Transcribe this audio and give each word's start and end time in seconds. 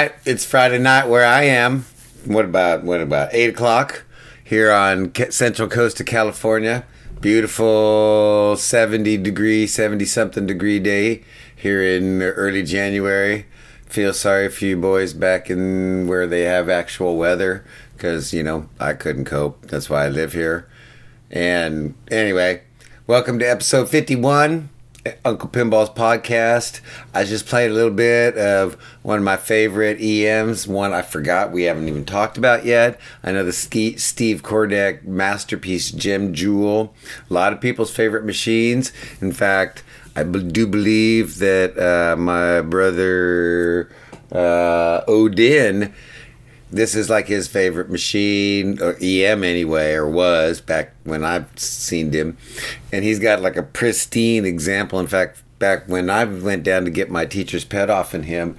right, 0.00 0.12
it's 0.24 0.44
Friday 0.44 0.78
night 0.78 1.08
where 1.08 1.24
I 1.24 1.44
am. 1.44 1.86
What 2.24 2.44
about 2.44 2.82
what 2.82 3.00
about 3.00 3.32
eight 3.32 3.50
o'clock 3.50 4.02
here 4.42 4.72
on 4.72 5.12
Central 5.30 5.68
Coast 5.68 6.00
of 6.00 6.06
California? 6.06 6.84
Beautiful 7.20 8.56
seventy 8.56 9.16
degree, 9.16 9.68
seventy 9.68 10.04
something 10.04 10.48
degree 10.48 10.80
day 10.80 11.22
here 11.54 11.80
in 11.80 12.22
early 12.22 12.64
January. 12.64 13.46
Feel 13.86 14.12
sorry 14.12 14.48
for 14.48 14.64
you 14.64 14.76
boys 14.76 15.12
back 15.14 15.48
in 15.48 16.08
where 16.08 16.26
they 16.26 16.42
have 16.42 16.68
actual 16.68 17.16
weather 17.16 17.64
because 17.96 18.34
you 18.34 18.42
know 18.42 18.68
I 18.80 18.94
couldn't 18.94 19.26
cope. 19.26 19.68
That's 19.68 19.88
why 19.88 20.06
I 20.06 20.08
live 20.08 20.32
here. 20.32 20.68
And 21.30 21.94
anyway, 22.10 22.62
welcome 23.06 23.38
to 23.38 23.48
episode 23.48 23.88
fifty 23.88 24.16
one. 24.16 24.70
Uncle 25.24 25.48
Pinball's 25.48 25.90
podcast. 25.90 26.80
I 27.12 27.24
just 27.24 27.46
played 27.46 27.70
a 27.70 27.74
little 27.74 27.90
bit 27.90 28.36
of 28.36 28.74
one 29.02 29.18
of 29.18 29.24
my 29.24 29.36
favorite 29.36 30.00
EMs, 30.00 30.66
one 30.66 30.92
I 30.92 31.02
forgot 31.02 31.52
we 31.52 31.64
haven't 31.64 31.88
even 31.88 32.04
talked 32.04 32.38
about 32.38 32.64
yet. 32.64 32.98
I 33.22 33.32
know 33.32 33.44
the 33.44 33.52
Steve 33.52 34.42
Kordek 34.42 35.04
masterpiece 35.04 35.90
Gem 35.90 36.32
Jewel. 36.32 36.94
A 37.30 37.34
lot 37.34 37.52
of 37.52 37.60
people's 37.60 37.94
favorite 37.94 38.24
machines. 38.24 38.92
In 39.20 39.32
fact, 39.32 39.82
I 40.16 40.22
do 40.22 40.66
believe 40.66 41.38
that 41.38 41.78
uh, 41.78 42.16
my 42.16 42.60
brother 42.62 43.90
uh, 44.32 45.02
Odin 45.06 45.92
this 46.74 46.94
is 46.94 47.08
like 47.08 47.28
his 47.28 47.46
favorite 47.46 47.88
machine 47.88 48.82
or 48.82 48.96
EM 49.00 49.44
anyway, 49.44 49.92
or 49.92 50.08
was 50.08 50.60
back 50.60 50.94
when 51.04 51.24
I've 51.24 51.58
seen 51.58 52.12
him, 52.12 52.36
and 52.92 53.04
he's 53.04 53.20
got 53.20 53.40
like 53.40 53.56
a 53.56 53.62
pristine 53.62 54.44
example. 54.44 54.98
In 54.98 55.06
fact, 55.06 55.42
back 55.60 55.88
when 55.88 56.10
I 56.10 56.24
went 56.24 56.64
down 56.64 56.84
to 56.84 56.90
get 56.90 57.10
my 57.10 57.26
teacher's 57.26 57.64
pet 57.64 57.90
off 57.90 58.14
in 58.14 58.24
him, 58.24 58.56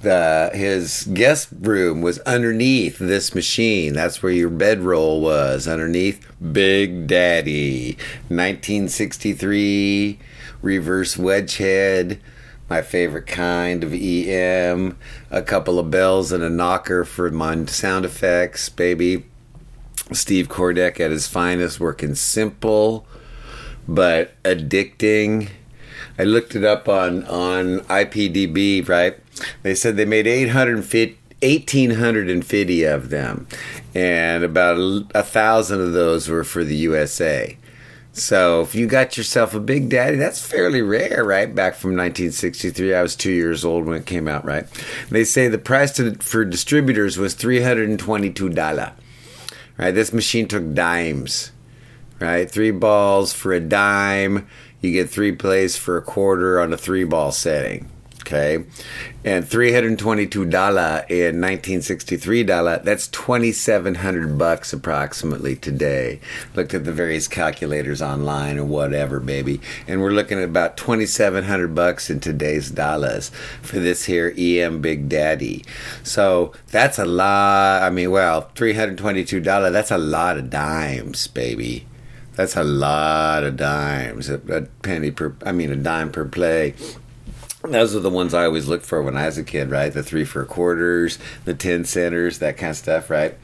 the 0.00 0.50
his 0.54 1.08
guest 1.12 1.48
room 1.60 2.00
was 2.00 2.18
underneath 2.20 2.98
this 2.98 3.34
machine. 3.34 3.92
That's 3.92 4.22
where 4.22 4.32
your 4.32 4.48
bedroll 4.48 5.20
was 5.20 5.68
underneath 5.68 6.26
Big 6.52 7.06
Daddy, 7.06 7.98
1963 8.28 10.18
reverse 10.62 11.16
wedge 11.16 11.58
head 11.58 12.20
my 12.68 12.82
favorite 12.82 13.26
kind 13.26 13.82
of 13.82 13.92
EM, 13.92 14.98
a 15.30 15.42
couple 15.42 15.78
of 15.78 15.90
bells 15.90 16.32
and 16.32 16.42
a 16.42 16.50
knocker 16.50 17.04
for 17.04 17.30
my 17.30 17.64
sound 17.66 18.04
effects, 18.04 18.68
baby. 18.68 19.24
Steve 20.12 20.48
Kordek 20.48 21.00
at 21.00 21.10
his 21.10 21.26
finest, 21.26 21.80
working 21.80 22.14
simple 22.14 23.06
but 23.88 24.40
addicting. 24.42 25.48
I 26.18 26.24
looked 26.24 26.54
it 26.54 26.62
up 26.62 26.88
on 26.88 27.24
on 27.24 27.80
IPDB, 27.80 28.86
right? 28.86 29.18
They 29.62 29.74
said 29.74 29.96
they 29.96 30.04
made 30.04 30.26
850 30.26 31.16
1850 31.40 32.82
of 32.82 33.10
them 33.10 33.46
and 33.94 34.42
about 34.42 35.06
a 35.14 35.22
thousand 35.22 35.80
of 35.80 35.92
those 35.92 36.28
were 36.28 36.42
for 36.42 36.64
the 36.64 36.74
USA. 36.74 37.56
So 38.18 38.62
if 38.62 38.74
you 38.74 38.86
got 38.86 39.16
yourself 39.16 39.54
a 39.54 39.60
Big 39.60 39.88
Daddy, 39.88 40.16
that's 40.16 40.44
fairly 40.44 40.82
rare, 40.82 41.24
right? 41.24 41.54
Back 41.54 41.74
from 41.74 41.90
1963, 41.90 42.94
I 42.94 43.02
was 43.02 43.16
two 43.16 43.32
years 43.32 43.64
old 43.64 43.86
when 43.86 43.96
it 43.96 44.06
came 44.06 44.28
out, 44.28 44.44
right? 44.44 44.66
They 45.10 45.24
say 45.24 45.48
the 45.48 45.58
price 45.58 45.92
to, 45.96 46.14
for 46.16 46.44
distributors 46.44 47.16
was 47.16 47.34
$322. 47.34 48.92
Right? 49.78 49.92
This 49.92 50.12
machine 50.12 50.48
took 50.48 50.74
dimes, 50.74 51.52
right? 52.18 52.50
Three 52.50 52.72
balls 52.72 53.32
for 53.32 53.52
a 53.52 53.60
dime. 53.60 54.48
You 54.80 54.92
get 54.92 55.08
three 55.08 55.32
plays 55.32 55.76
for 55.76 55.96
a 55.96 56.02
quarter 56.02 56.60
on 56.60 56.72
a 56.72 56.76
three 56.76 57.04
ball 57.04 57.30
setting. 57.30 57.88
Okay, 58.28 58.62
and 59.24 59.48
three 59.48 59.72
hundred 59.72 59.98
twenty-two 59.98 60.44
dollar 60.44 61.06
in 61.08 61.40
nineteen 61.40 61.80
sixty-three 61.80 62.44
dollar. 62.44 62.78
That's 62.84 63.08
twenty-seven 63.08 63.94
hundred 63.94 64.36
bucks 64.36 64.70
approximately 64.74 65.56
today. 65.56 66.20
Looked 66.54 66.74
at 66.74 66.84
the 66.84 66.92
various 66.92 67.26
calculators 67.26 68.02
online 68.02 68.58
or 68.58 68.66
whatever, 68.66 69.18
baby, 69.18 69.62
and 69.86 70.02
we're 70.02 70.10
looking 70.10 70.36
at 70.36 70.44
about 70.44 70.76
twenty-seven 70.76 71.44
hundred 71.44 71.74
bucks 71.74 72.10
in 72.10 72.20
today's 72.20 72.70
dollars 72.70 73.30
for 73.62 73.78
this 73.78 74.04
here 74.04 74.34
EM 74.36 74.82
Big 74.82 75.08
Daddy. 75.08 75.64
So 76.02 76.52
that's 76.66 76.98
a 76.98 77.06
lot. 77.06 77.82
I 77.82 77.88
mean, 77.88 78.10
well, 78.10 78.50
three 78.54 78.74
hundred 78.74 78.98
twenty-two 78.98 79.40
dollar. 79.40 79.70
That's 79.70 79.90
a 79.90 79.96
lot 79.96 80.36
of 80.36 80.50
dimes, 80.50 81.28
baby. 81.28 81.86
That's 82.34 82.56
a 82.56 82.62
lot 82.62 83.42
of 83.42 83.56
dimes. 83.56 84.28
A 84.28 84.68
penny 84.82 85.12
per. 85.12 85.34
I 85.46 85.52
mean, 85.52 85.72
a 85.72 85.76
dime 85.76 86.12
per 86.12 86.26
play 86.26 86.74
those 87.72 87.94
are 87.94 88.00
the 88.00 88.10
ones 88.10 88.34
I 88.34 88.44
always 88.44 88.68
looked 88.68 88.86
for 88.86 89.02
when 89.02 89.16
I 89.16 89.26
was 89.26 89.38
a 89.38 89.44
kid, 89.44 89.70
right? 89.70 89.92
The 89.92 90.02
three 90.02 90.24
for 90.24 90.44
quarters, 90.44 91.18
the 91.44 91.54
ten 91.54 91.84
centers, 91.84 92.38
that 92.38 92.56
kind 92.56 92.70
of 92.70 92.76
stuff, 92.76 93.10
right? 93.10 93.36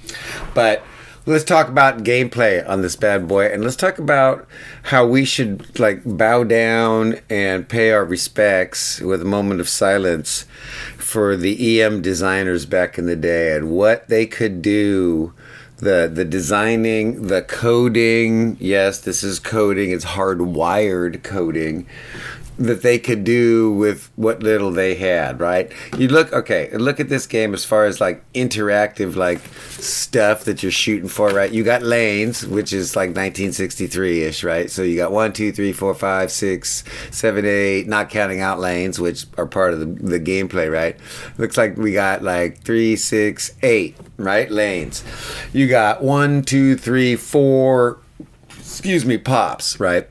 But 0.55 0.83
let's 1.27 1.45
talk 1.45 1.69
about 1.69 2.05
gameplay 2.05 2.67
on 2.69 2.83
this 2.83 2.97
bad 2.97 3.27
boy, 3.27 3.47
and 3.47 3.63
let's 3.63 3.77
talk 3.77 3.99
about 3.99 4.47
how 4.85 5.07
we 5.07 5.25
should 5.25 5.79
like 5.79 6.03
bow 6.05 6.45
down 6.45 7.21
and 7.31 7.69
pay 7.69 7.91
our 7.91 8.05
respects 8.05 9.01
with 9.01 9.23
a 9.23 9.27
moment 9.27 9.61
of 9.61 9.69
silence 9.69 10.45
for 10.97 11.37
the 11.37 11.81
EM 11.81 12.03
designers 12.03 12.67
back 12.67 12.99
in 12.99 13.07
the 13.07 13.17
day 13.17 13.57
and 13.57 13.71
what 13.71 14.09
they 14.09 14.27
could 14.27 14.63
do 14.63 15.33
the 15.79 16.11
the 16.13 16.25
designing, 16.25 17.27
the 17.27 17.43
coding. 17.43 18.57
Yes, 18.61 19.01
this 19.01 19.23
is 19.23 19.39
coding. 19.39 19.91
It's 19.91 20.05
hardwired 20.05 21.23
coding 21.23 21.87
that 22.59 22.83
they 22.83 22.99
could 22.99 23.25
do 23.25 23.73
with 23.73 24.11
what 24.15 24.43
little 24.43 24.71
they 24.71 24.95
had, 24.95 25.41
right? 25.41 25.73
You 25.99 26.09
look 26.09 26.33
okay, 26.33 26.71
look 26.77 27.01
at 27.01 27.09
this 27.09 27.27
game 27.27 27.53
as 27.53 27.65
far 27.65 27.85
as 27.85 28.01
like 28.01 28.25
interactive 28.33 29.17
like 29.17 29.41
stuff 29.71 30.45
that 30.45 30.63
you're 30.63 30.73
shooting 30.73 31.09
for, 31.09 31.31
right? 31.31 31.51
You 31.51 31.65
got 31.65 31.83
lanes, 31.83 32.47
which 32.47 32.73
is 32.73 32.95
like 32.95 33.09
1963 33.09 34.23
ish, 34.23 34.45
right? 34.45 34.71
So 34.71 34.83
you 34.83 34.97
got 34.97 35.11
one, 35.11 35.33
two, 35.33 35.51
three, 35.53 35.73
four, 35.73 35.95
five, 35.95 36.31
six, 36.31 36.85
seven, 37.11 37.45
eight, 37.45 37.89
not 37.89 38.09
counting 38.09 38.41
out 38.41 38.61
lanes, 38.61 39.01
which 39.01 39.27
are 39.37 39.47
part 39.47 39.75
of 39.75 39.81
the, 39.81 39.87
the 39.87 40.21
gameplay, 40.21 40.71
right? 40.71 40.97
Looks 41.39 41.57
like 41.57 41.77
we 41.77 41.93
got 41.93 42.23
like 42.23 42.63
three, 42.63 42.95
six, 42.95 43.53
eight, 43.63 43.97
right? 44.17 44.49
Lanes. 44.51 45.03
You 45.53 45.67
got 45.67 46.03
one, 46.03 46.43
two, 46.43 46.77
three, 46.77 47.17
four, 47.17 47.99
excuse 48.49 49.05
me, 49.05 49.19
pops, 49.19 49.81
right? 49.81 50.09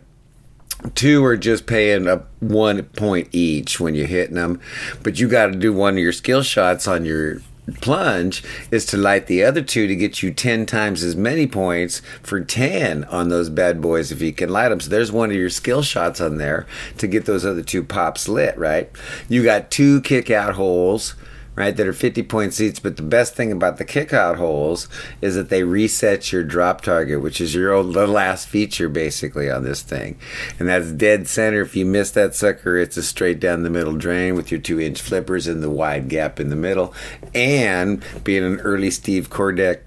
Two 0.96 1.24
are 1.24 1.38
just 1.38 1.66
paying 1.66 2.08
a 2.08 2.18
one 2.40 2.84
point 2.84 3.28
each 3.32 3.80
when 3.80 3.96
you're 3.96 4.08
hitting 4.08 4.36
them 4.36 4.60
but 5.02 5.20
you 5.20 5.28
got 5.28 5.48
to 5.48 5.58
do 5.58 5.74
one 5.74 5.94
of 5.94 6.00
your 6.00 6.12
skill 6.12 6.44
shots 6.44 6.88
on 6.88 7.06
your 7.06 7.40
plunge 7.82 8.44
is 8.72 8.86
to 8.86 8.98
light 8.98 9.28
the 9.28 9.44
other 9.44 9.62
two 9.62 9.88
to 9.88 9.96
get 9.96 10.22
you 10.22 10.34
10 10.34 10.66
times 10.66 11.04
as 11.04 11.16
many 11.16 11.48
points 11.48 12.02
for 12.22 12.42
10 12.42 13.06
on 13.06 13.30
those 13.30 13.50
bad 13.50 13.82
boys 13.82 14.12
if 14.12 14.22
you 14.22 14.34
can 14.34 14.50
light 14.50 14.70
them. 14.70 14.80
So 14.80 14.90
there's 14.90 15.12
one 15.12 15.30
of 15.30 15.36
your 15.36 15.50
skill 15.50 15.82
shots 15.82 16.20
on 16.20 16.38
there 16.38 16.68
to 16.98 17.08
get 17.08 17.26
those 17.26 17.46
other 17.46 17.64
two 17.64 17.84
pops 17.84 18.28
lit 18.28 18.58
right? 18.58 18.90
You 19.30 19.44
got 19.44 19.72
two 19.72 20.02
kick 20.02 20.30
out 20.30 20.56
holes 20.56 21.16
right, 21.56 21.76
that 21.76 21.88
are 21.88 21.94
50 21.94 22.24
point 22.24 22.54
seats. 22.54 22.80
But 22.80 22.98
the 22.98 23.04
best 23.04 23.36
thing 23.36 23.52
about 23.52 23.78
the 23.78 23.86
kickout 23.86 24.38
holes 24.38 24.88
is 25.22 25.36
that 25.36 25.50
they 25.50 25.64
reset 25.64 26.32
your 26.32 26.44
drop 26.44 26.82
target, 26.82 27.22
which 27.22 27.40
is 27.40 27.54
your 27.54 27.72
old, 27.72 27.94
the 27.94 28.08
last 28.08 28.48
feature 28.48 28.90
basically 28.90 29.50
on 29.50 29.64
this 29.64 29.82
thing. 29.82 30.18
And 30.60 30.68
that's 30.68 30.92
dead 30.92 31.28
center. 31.28 31.62
If 31.62 31.76
you 31.76 31.86
miss 31.86 32.12
that 32.12 32.36
sucker, 32.36 32.78
it's 32.78 32.98
a 32.98 33.04
straight 33.04 33.40
down 33.40 33.64
the 33.64 33.70
middle 33.70 33.96
drain 33.96 34.36
with 34.36 34.52
your 34.52 34.60
two 34.60 34.80
inch 34.80 35.02
flippers 35.02 35.48
and 35.48 35.62
the 35.62 35.70
wide 35.70 36.10
gap 36.10 36.40
in 36.40 36.50
the 36.50 36.56
middle. 36.56 36.94
And 37.34 38.04
being 38.24 38.44
an 38.44 38.60
early 38.62 38.92
Steve 38.92 39.30
Kordek 39.30 39.82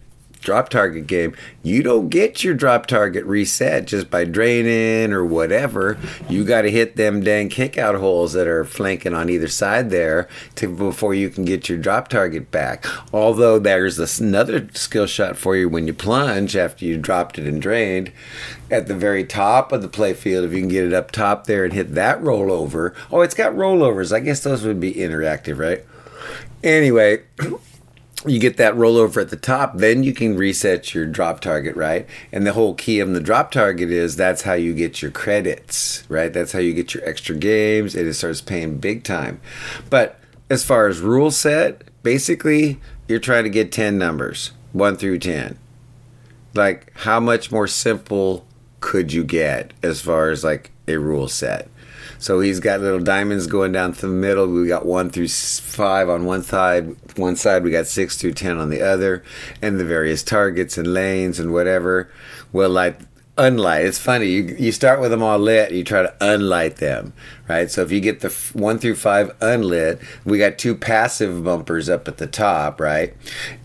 drop 0.47 0.69
target 0.69 1.09
game, 1.09 1.35
you 1.65 1.83
don't 1.83 2.09
get 2.09 2.45
your 2.45 2.55
drop 2.55 2.87
target 2.87 3.25
reset 3.25 3.85
just 3.85 4.09
by 4.09 4.25
draining 4.25 5.13
or 5.13 5.25
whatever. 5.25 5.99
You 6.31 6.45
got 6.45 6.63
to 6.63 6.71
hit 6.71 6.95
them 6.95 7.21
dang 7.21 7.49
kick 7.49 7.77
out 7.77 7.97
holes 7.97 8.33
that 8.35 8.47
are 8.47 8.65
flanking 8.65 9.13
on 9.13 9.29
either 9.29 9.49
side 9.49 9.91
there 9.91 10.29
to 10.55 10.69
before 10.69 11.15
you 11.15 11.29
can 11.29 11.45
get 11.45 11.69
your 11.69 11.79
drop 11.79 12.07
target 12.07 12.53
back. 12.53 12.87
Although 13.13 13.59
there's 13.59 13.97
this, 13.97 14.21
another 14.21 14.69
skill 14.73 15.07
shot 15.07 15.37
for 15.37 15.57
you 15.57 15.69
when 15.69 15.89
you 15.89 15.93
plunge 15.93 16.57
after 16.57 16.85
you 16.85 16.97
dropped 16.97 17.39
it 17.39 17.47
and 17.47 17.61
drained 17.61 18.13
at 18.71 18.87
the 18.87 18.95
very 18.95 19.25
top 19.25 19.73
of 19.73 19.83
the 19.83 19.89
playfield. 19.89 20.45
If 20.45 20.53
you 20.53 20.61
can 20.61 20.69
get 20.69 20.85
it 20.85 20.95
up 20.95 21.11
top 21.11 21.49
there 21.49 21.65
and 21.65 21.73
hit 21.73 21.95
that 21.95 22.21
rollover. 22.21 22.95
Oh, 23.11 23.23
it's 23.23 23.35
got 23.35 23.53
rollovers. 23.53 24.15
I 24.15 24.21
guess 24.21 24.45
those 24.45 24.65
would 24.65 24.79
be 24.79 24.95
interactive, 24.95 25.59
right? 25.59 25.85
Anyway, 26.63 27.23
you 28.29 28.39
get 28.39 28.57
that 28.57 28.75
rollover 28.75 29.23
at 29.23 29.31
the 29.31 29.37
top, 29.37 29.77
then 29.77 30.03
you 30.03 30.13
can 30.13 30.37
reset 30.37 30.95
your 30.95 31.07
drop 31.07 31.41
target, 31.41 31.77
right? 31.77 32.07
And 32.33 32.47
the 32.47 32.53
whole 32.53 32.75
key 32.75 33.01
of 33.01 33.13
the 33.13 33.21
drop 33.21 33.51
target 33.51 33.91
is 33.91 34.17
that's 34.17 34.43
how 34.43 34.55
you 34.55 34.75
get 34.75 35.03
your 35.03 35.11
credits, 35.11 36.05
right? 36.09 36.33
That's 36.33 36.53
how 36.53 36.59
you 36.59 36.73
get 36.73 36.95
your 36.95 37.05
extra 37.09 37.35
games, 37.37 37.95
and 37.95 38.07
it 38.07 38.15
starts 38.15 38.41
paying 38.41 38.79
big 38.79 39.05
time. 39.05 39.41
But 39.91 40.19
as 40.51 40.65
far 40.65 40.89
as 40.89 41.01
rule 41.01 41.31
set, 41.31 41.83
basically, 42.03 42.81
you're 43.09 43.19
trying 43.19 43.45
to 43.45 43.51
get 43.51 43.73
10 43.73 43.99
numbers, 43.99 44.53
1 44.73 44.97
through 44.97 45.19
10. 45.19 45.59
Like, 46.55 46.93
how 46.99 47.21
much 47.21 47.53
more 47.53 47.67
simple 47.67 48.47
could 48.81 49.13
you 49.13 49.25
get 49.25 49.73
as 49.83 50.01
far 50.01 50.31
as 50.31 50.45
like 50.45 50.71
a 50.89 50.97
rule 50.97 51.29
set? 51.29 51.69
So 52.19 52.41
he's 52.41 52.61
got 52.61 52.81
little 52.81 53.01
diamonds 53.01 53.47
going 53.47 53.73
down 53.73 53.93
through 53.93 54.11
the 54.11 54.17
middle. 54.17 54.47
We 54.47 54.67
got 54.69 54.87
one 54.87 55.11
through 55.11 55.29
five 55.29 56.09
on 56.09 56.25
one 56.25 56.43
side. 56.43 56.97
One 57.17 57.37
side 57.37 57.65
we 57.65 57.71
got 57.71 57.87
six 57.87 58.17
through 58.17 58.35
ten 58.35 58.59
on 58.59 58.71
the 58.71 58.83
other, 58.83 59.23
and 59.63 59.79
the 59.79 59.85
various 59.85 60.23
targets 60.23 60.77
and 60.79 60.93
lanes 60.93 61.39
and 61.39 61.53
whatever 61.53 62.11
Well, 62.53 62.71
light 62.71 63.01
unlight. 63.37 63.85
It's 63.85 63.99
funny. 63.99 64.27
You 64.27 64.57
you 64.59 64.73
start 64.73 65.01
with 65.01 65.11
them 65.11 65.23
all 65.23 65.39
lit. 65.39 65.71
You 65.71 65.85
try 65.85 66.03
to 66.03 66.15
unlight 66.21 66.77
them, 66.77 67.13
right? 67.49 67.71
So 67.71 67.83
if 67.83 67.93
you 67.93 68.01
get 68.01 68.21
the 68.21 68.29
f- 68.29 68.55
one 68.55 68.79
through 68.79 68.97
five 68.97 69.31
unlit, 69.41 70.01
we 70.25 70.39
got 70.39 70.59
two 70.59 70.75
passive 70.75 71.45
bumpers 71.45 71.89
up 71.89 72.09
at 72.09 72.17
the 72.17 72.27
top, 72.27 72.81
right? 72.81 73.15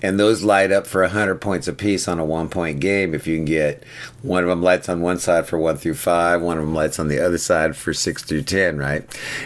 And 0.02 0.20
those 0.20 0.44
light 0.44 0.72
up 0.72 0.88
for 0.88 1.08
hundred 1.08 1.40
points 1.40 1.68
apiece 1.70 2.08
on 2.08 2.20
a 2.20 2.26
one 2.26 2.50
point 2.50 2.82
game. 2.82 3.14
If 3.14 3.28
you 3.28 3.38
can 3.38 3.46
get 3.46 3.84
one 4.22 4.44
of 4.44 4.50
them 4.50 4.62
lights 4.62 4.90
on 4.90 5.02
one 5.02 5.20
side 5.20 5.48
for 5.48 5.58
one 5.58 5.78
through 5.78 5.96
five, 5.96 6.42
one 6.42 6.58
of 6.58 6.66
them 6.66 6.76
lights 6.76 7.00
on 7.00 7.08
the 7.08 7.20
other 7.20 7.38
side 7.38 7.78
for 7.78 7.94
six 7.94 8.24
through 8.24 8.44
ten, 8.44 8.78
right? 8.78 9.06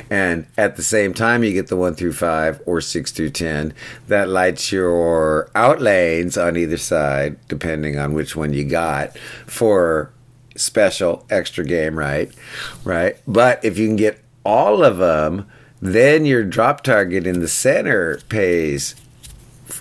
And 0.10 0.48
at 0.57 0.75
the 0.75 0.83
same 0.83 1.13
time, 1.13 1.44
you 1.44 1.54
get 1.54 1.68
the 1.68 1.77
one 1.77 1.94
through 1.94 2.13
five 2.13 2.62
or 2.66 2.81
six 2.81 3.12
through 3.12 3.30
ten 3.30 3.74
that 4.07 4.27
lights 4.27 4.72
your 4.72 5.51
out 5.54 5.81
lanes 5.81 6.36
on 6.36 6.57
either 6.57 6.77
side, 6.77 7.38
depending 7.48 8.00
on 8.00 8.13
which 8.13 8.36
one 8.36 8.54
you 8.54 8.63
got 8.63 9.16
for 9.45 10.12
special 10.56 11.25
extra 11.30 11.63
game, 11.63 11.98
right? 11.98 12.31
Right. 12.84 13.18
But 13.28 13.63
if 13.63 13.78
you 13.78 13.88
can 13.88 13.96
get 13.96 14.22
all 14.44 14.84
of 14.84 14.98
them, 14.98 15.48
then 15.81 16.25
your 16.25 16.44
drop 16.44 16.81
target 16.81 17.28
in 17.28 17.40
the 17.40 17.48
center 17.48 18.19
pays 18.30 18.96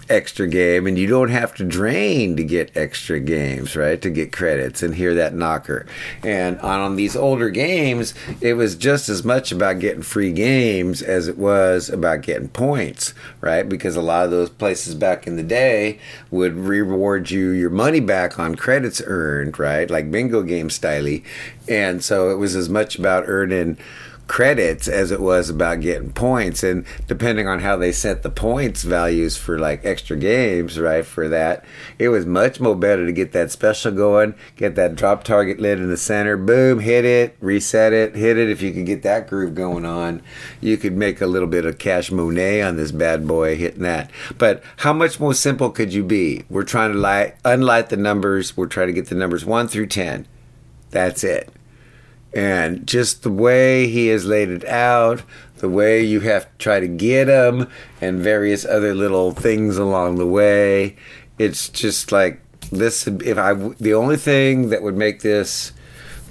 extra 0.09 0.47
game 0.47 0.87
and 0.87 0.99
you 0.99 1.07
don't 1.07 1.31
have 1.31 1.55
to 1.55 1.65
drain 1.65 2.37
to 2.37 2.45
get 2.45 2.77
extra 2.77 3.21
games 3.21 3.77
right 3.77 4.01
to 4.03 4.11
get 4.11 4.33
credits 4.33 4.83
and 4.83 4.95
hear 4.95 5.15
that 5.15 5.35
knocker. 5.35 5.87
And 6.23 6.59
on 6.61 6.97
these 6.97 7.17
older 7.17 7.51
games 7.51 8.15
it 8.41 8.55
was 8.55 8.77
just 8.77 9.09
as 9.09 9.25
much 9.25 9.53
about 9.53 9.79
getting 9.79 10.03
free 10.03 10.33
games 10.33 11.03
as 11.03 11.29
it 11.29 11.39
was 11.39 11.89
about 11.89 12.23
getting 12.23 12.49
points 12.49 13.15
right? 13.41 13.69
Because 13.69 13.97
a 13.97 14.03
lot 14.03 14.25
of 14.25 14.31
those 14.31 14.51
places 14.51 14.95
back 14.95 15.27
in 15.27 15.37
the 15.37 15.43
day 15.43 15.99
would 16.31 16.57
reward 16.57 17.31
you 17.31 17.51
your 17.51 17.71
money 17.71 18.01
back 18.01 18.39
on 18.39 18.55
credits 18.55 19.03
earned 19.07 19.59
right? 19.59 19.91
Like 19.91 20.11
bingo 20.11 20.43
game 20.43 20.71
style 20.71 20.95
and 21.69 22.05
so 22.05 22.31
it 22.31 22.37
was 22.37 22.55
as 22.55 22.69
much 22.69 22.99
about 22.99 23.25
earning 23.27 23.77
credits 24.27 24.89
as 24.89 25.11
it 25.11 25.21
was 25.21 25.51
about 25.51 25.81
getting 25.81 26.13
points 26.13 26.63
and 26.63 26.85
depending 27.07 27.47
on 27.47 27.61
how 27.61 27.77
they 27.77 27.93
set 27.93 28.23
the 28.23 28.31
points 28.31 28.83
values 28.83 29.37
for 29.37 29.59
like 29.59 29.85
extra 29.85 30.17
games 30.17 30.79
right 30.79 31.05
for 31.05 31.29
that 31.29 31.65
it 31.99 32.09
was 32.09 32.25
much 32.25 32.61
more 32.61 32.75
better 32.75 33.05
to 33.07 33.13
get 33.13 33.33
that 33.33 33.51
special 33.51 33.93
going 33.93 34.35
get 34.57 34.75
that 34.75 34.95
drop 34.95 35.25
target 35.25 35.61
lit 35.61 35.79
in 35.79 35.91
the 35.91 35.97
center 35.97 36.37
boom 36.37 36.81
hit 36.81 37.05
it 37.05 37.37
reset 37.41 37.93
it 37.93 38.15
hit 38.17 38.39
it. 38.39 38.49
If 38.49 38.63
you 38.63 38.73
could 38.73 38.87
get 38.87 39.03
that 39.03 39.29
groove 39.29 39.55
going 39.55 39.85
on 39.85 40.23
you 40.61 40.77
could 40.77 40.97
make 40.97 41.21
a 41.21 41.27
little 41.27 41.49
bit 41.49 41.65
of 41.65 41.79
cash 41.79 42.11
money 42.11 42.61
on 42.63 42.77
this 42.77 42.93
bad 42.93 43.27
boy 43.27 43.57
hitting 43.57 43.83
that. 43.83 44.11
But 44.39 44.63
how 44.79 44.93
much 44.93 45.21
more 45.21 45.35
simple 45.35 45.71
could 45.71 45.93
you 45.93 46.03
be? 46.03 46.45
We're 46.49 46.65
trying 46.65 46.93
to 46.93 46.99
light 46.99 47.41
unlight 47.43 47.89
the 47.89 47.97
numbers. 47.97 48.57
We're 48.57 48.67
trying 48.67 48.89
to 48.89 48.93
get 48.93 49.09
the 49.09 49.15
numbers 49.15 49.45
1 49.45 49.69
through 49.69 49.87
10 49.87 50.27
that's 50.95 51.25
it 51.25 51.53
and 52.35 52.87
just 52.87 53.23
the 53.23 53.31
way 53.31 53.87
he 53.87 54.09
has 54.09 54.25
laid 54.27 54.51
it 54.51 54.65
out, 54.65 55.23
the 55.59 55.69
way 55.69 56.03
you 56.03 56.21
have 56.21 56.45
to 56.45 56.59
try 56.59 56.81
to 56.81 56.89
get 56.89 57.29
him, 57.29 57.69
and 58.01 58.21
various 58.21 58.65
other 58.65 58.95
little 58.95 59.33
things 59.33 59.77
along 59.79 60.17
the 60.17 60.27
way. 60.27 60.97
It's 61.39 61.69
just 61.69 62.13
like 62.13 62.41
this. 62.71 63.07
If 63.07 63.39
I, 63.39 63.55
the 63.55 63.95
only 63.95 64.17
thing 64.17 64.71
that 64.71 64.83
would 64.83 64.97
make 64.97 65.21
this 65.21 65.73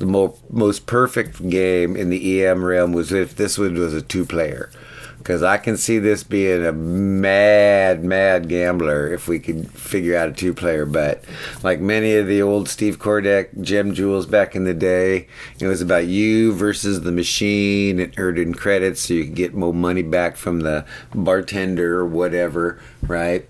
the 0.04 0.12
mo- 0.12 0.38
most 0.50 0.86
perfect 0.86 1.50
game 1.50 1.96
in 1.96 2.10
the 2.10 2.46
EM 2.46 2.66
realm 2.66 2.92
was 2.92 3.14
if 3.14 3.36
this 3.36 3.58
one 3.58 3.76
was 3.76 3.94
a 3.94 4.02
two 4.02 4.26
player 4.26 4.70
because 5.18 5.42
I 5.42 5.56
can 5.58 5.78
see 5.78 6.00
this 6.00 6.22
being 6.22 6.66
a 6.66 6.74
mad, 6.74 8.04
mad 8.04 8.50
gambler 8.50 9.08
if 9.08 9.30
we 9.30 9.40
could 9.40 9.72
figure 9.72 10.18
out 10.18 10.28
a 10.28 10.34
two 10.34 10.54
player 10.54 10.86
bet. 10.86 11.24
Like 11.64 11.80
many 11.80 12.16
of 12.16 12.28
the 12.28 12.42
old 12.42 12.68
Steve 12.68 13.00
Kordek 13.00 13.62
gem 13.62 13.94
jewels 13.94 14.26
back 14.26 14.54
in 14.54 14.66
the 14.66 14.74
day, 14.74 15.30
it 15.62 15.68
was 15.68 15.80
about 15.80 16.08
you 16.08 16.52
versus 16.52 17.02
the 17.02 17.14
machine 17.14 18.02
and 18.02 18.14
earning 18.18 18.54
credits 18.54 19.00
so 19.00 19.14
you 19.14 19.24
could 19.24 19.36
get 19.36 19.54
more 19.54 19.74
money 19.74 20.04
back 20.04 20.36
from 20.36 20.60
the 20.60 20.86
bartender 21.16 21.98
or 21.98 22.06
whatever, 22.06 22.82
right? 23.04 23.48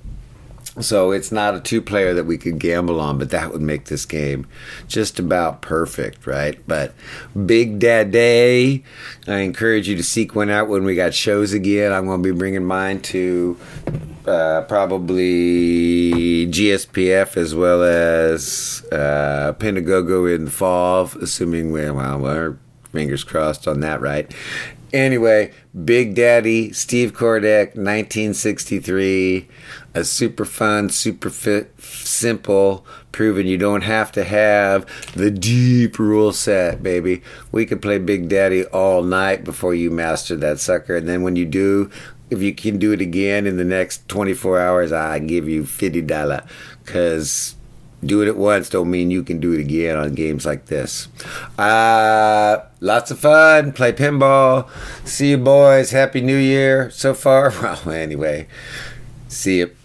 So 0.79 1.11
it's 1.11 1.31
not 1.31 1.53
a 1.53 1.59
two 1.59 1.83
player 1.83 2.15
that 2.15 2.23
we 2.23 2.37
could 2.37 2.57
gamble 2.57 2.99
on, 2.99 3.19
but 3.19 3.29
that 3.29 3.51
would 3.51 3.61
make 3.61 3.85
this 3.85 4.05
game 4.05 4.47
just 4.87 5.19
about 5.19 5.61
perfect, 5.61 6.25
right? 6.25 6.59
But 6.67 6.95
Big 7.45 7.77
Daddy, 7.77 8.83
I 9.27 9.37
encourage 9.39 9.87
you 9.87 9.95
to 9.95 10.03
seek 10.03 10.33
one 10.33 10.49
out 10.49 10.69
when 10.69 10.83
we 10.83 10.95
got 10.95 11.13
shows 11.13 11.53
again. 11.53 11.93
I'm 11.93 12.07
going 12.07 12.23
to 12.23 12.33
be 12.33 12.37
bringing 12.37 12.65
mine 12.65 13.01
to 13.03 13.55
uh, 14.25 14.61
probably 14.63 16.47
GSPF 16.47 17.37
as 17.37 17.53
well 17.53 17.83
as 17.83 18.83
uh, 18.91 19.53
Pentagogo 19.59 20.33
in 20.33 20.45
the 20.45 20.51
fall, 20.51 21.11
assuming 21.21 21.71
we're, 21.71 21.93
well, 21.93 22.17
we're 22.17 22.57
fingers 22.93 23.25
crossed 23.25 23.67
on 23.67 23.81
that, 23.81 23.99
right? 23.99 24.33
Anyway, 24.93 25.51
Big 25.83 26.13
Daddy, 26.13 26.71
Steve 26.71 27.13
Kordek, 27.13 27.75
1963. 27.75 29.47
A 29.95 30.03
super 30.03 30.45
fun, 30.45 30.89
super 30.89 31.31
fit, 31.31 31.73
simple, 31.81 32.85
proven 33.11 33.47
you 33.47 33.57
don't 33.57 33.81
have 33.81 34.11
to 34.11 34.23
have 34.23 34.85
the 35.13 35.31
deep 35.31 35.97
rule 35.97 36.31
set, 36.31 36.83
baby. 36.83 37.23
We 37.51 37.65
could 37.65 37.81
play 37.81 37.97
Big 37.97 38.29
Daddy 38.29 38.65
all 38.65 39.01
night 39.01 39.43
before 39.43 39.73
you 39.73 39.89
master 39.89 40.35
that 40.35 40.59
sucker. 40.59 40.95
And 40.95 41.07
then 41.07 41.23
when 41.23 41.35
you 41.35 41.45
do, 41.45 41.89
if 42.29 42.43
you 42.43 42.53
can 42.53 42.77
do 42.77 42.91
it 42.91 43.01
again 43.01 43.47
in 43.47 43.57
the 43.57 43.65
next 43.65 44.07
24 44.09 44.59
hours, 44.59 44.91
I 44.91 45.17
give 45.17 45.49
you 45.49 45.63
$50. 45.63 46.47
Because 46.85 47.55
doing 48.07 48.27
it 48.27 48.31
at 48.31 48.37
once 48.37 48.69
don't 48.69 48.89
mean 48.89 49.11
you 49.11 49.23
can 49.23 49.39
do 49.39 49.53
it 49.53 49.59
again 49.59 49.97
on 49.97 50.13
games 50.13 50.45
like 50.45 50.65
this. 50.65 51.07
Uh, 51.57 52.57
lots 52.79 53.11
of 53.11 53.19
fun. 53.19 53.71
Play 53.73 53.93
pinball. 53.93 54.69
See 55.05 55.31
you 55.31 55.37
boys. 55.37 55.91
Happy 55.91 56.21
New 56.21 56.37
Year 56.37 56.89
so 56.91 57.13
far. 57.13 57.51
Well, 57.63 57.89
anyway, 57.91 58.47
see 59.27 59.59
you. 59.59 59.75